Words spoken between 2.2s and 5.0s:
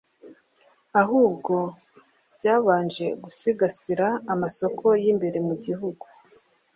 byabanje gusigasira amasoko